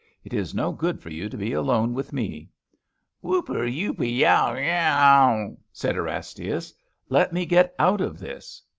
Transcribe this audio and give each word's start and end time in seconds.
It 0.23 0.33
is 0.33 0.55
no 0.55 0.71
good 0.71 0.99
for 0.99 1.11
you 1.11 1.29
to 1.29 1.37
be 1.37 1.53
alone 1.53 1.93
with 1.93 2.11
me.' 2.11 2.49
* 2.85 3.21
Whooper, 3.21 3.67
yoopee 3.67 4.17
yaw^aw 4.19 4.57
aw,^ 4.57 5.57
said 5.71 5.95
Erastasius. 5.95 6.71
^ 6.71 6.75
Let 7.09 7.31
me 7.31 7.45
get 7.45 7.75
out 7.77 8.01
of 8.01 8.17
this.' 8.17 8.63